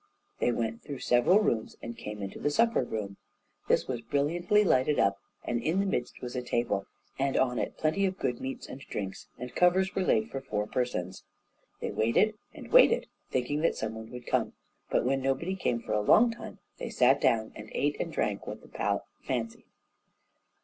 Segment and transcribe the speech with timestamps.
[0.39, 3.17] They went through several rooms, and came into the supper room.
[3.67, 6.87] This was brilliantly lighted up, and in the midst was a table,
[7.19, 10.65] and on it plenty of good meats and drinks, and covers were laid for four
[10.65, 11.23] persons.
[11.81, 14.53] They waited and waited, thinking that some one would come:
[14.89, 18.47] but when nobody came for a long time, they sat down and ate and drank
[18.47, 19.65] what the palate fancied.